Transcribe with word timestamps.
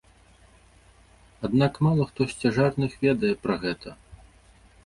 Аднак 1.47 1.73
мала 1.87 2.03
хто 2.13 2.21
з 2.31 2.47
цяжарных 2.47 2.91
ведае 3.07 3.33
пра 3.45 3.55
гэта! 3.67 3.89